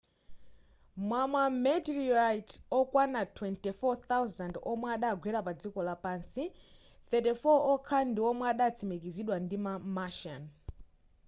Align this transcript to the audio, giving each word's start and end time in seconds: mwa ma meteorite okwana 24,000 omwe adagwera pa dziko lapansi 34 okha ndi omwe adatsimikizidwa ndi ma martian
mwa 1.07 1.21
ma 1.33 1.43
meteorite 1.63 2.53
okwana 2.79 3.19
24,000 3.37 4.55
omwe 4.71 4.87
adagwera 4.95 5.39
pa 5.45 5.53
dziko 5.59 5.79
lapansi 5.87 6.43
34 7.09 7.71
okha 7.73 7.97
ndi 8.09 8.21
omwe 8.29 8.45
adatsimikizidwa 8.53 9.35
ndi 9.43 9.57
ma 9.65 9.73
martian 9.95 10.43